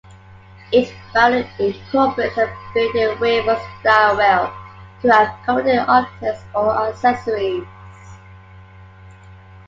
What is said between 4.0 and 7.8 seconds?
rail to accommodate optics or accessories.